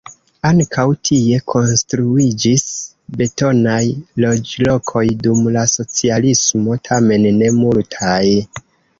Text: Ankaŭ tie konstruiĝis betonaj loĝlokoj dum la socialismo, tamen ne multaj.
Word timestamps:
Ankaŭ 0.49 0.83
tie 1.07 1.39
konstruiĝis 1.51 2.63
betonaj 3.19 3.81
loĝlokoj 4.25 5.03
dum 5.27 5.43
la 5.57 5.65
socialismo, 5.73 6.79
tamen 6.89 7.29
ne 7.43 7.51
multaj. 7.59 8.23